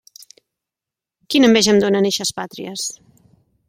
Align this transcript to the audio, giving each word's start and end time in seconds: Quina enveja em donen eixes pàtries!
Quina 1.29 1.49
enveja 1.51 1.77
em 1.77 1.85
donen 1.87 2.11
eixes 2.13 2.35
pàtries! 2.43 2.93